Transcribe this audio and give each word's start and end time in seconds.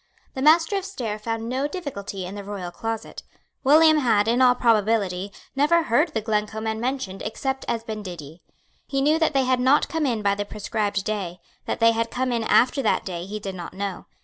The 0.33 0.41
Master 0.41 0.77
of 0.77 0.83
Stair 0.83 1.19
found 1.19 1.47
no 1.47 1.67
difficulty 1.67 2.25
in 2.25 2.33
the 2.33 2.43
royal 2.43 2.71
closet. 2.71 3.21
William 3.63 3.99
had, 3.99 4.27
in 4.27 4.41
all 4.41 4.55
probability, 4.55 5.31
never 5.55 5.83
heard 5.83 6.15
the 6.15 6.21
Glencoe 6.21 6.59
men 6.59 6.79
mentioned 6.79 7.21
except 7.21 7.65
as 7.67 7.83
banditti. 7.83 8.41
He 8.87 8.99
knew 8.99 9.19
that 9.19 9.35
they 9.35 9.43
had 9.43 9.59
not 9.59 9.89
come 9.89 10.07
in 10.07 10.23
by 10.23 10.33
the 10.33 10.43
prescribed 10.43 11.03
day. 11.05 11.39
That 11.67 11.79
they 11.79 11.91
had 11.91 12.09
come 12.09 12.31
in 12.31 12.43
after 12.45 12.81
that 12.81 13.05
day 13.05 13.25
he 13.27 13.39
did 13.39 13.53
not 13.53 13.75
know. 13.75 14.07